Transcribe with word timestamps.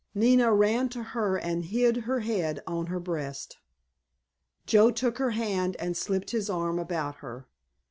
Nina 0.15 0.51
ran 0.51 0.89
to 0.97 1.03
her 1.13 1.37
and 1.37 1.63
hid 1.65 1.95
her 2.07 2.21
head 2.21 2.63
on 2.65 2.87
her 2.87 2.99
breast. 2.99 3.59
Joe 4.65 4.89
took 4.89 5.19
her 5.19 5.29
hand 5.37 5.75
and 5.77 5.95
slipped 5.95 6.31
his 6.31 6.49
arm 6.49 6.79
about 6.79 7.17
her. 7.17 7.45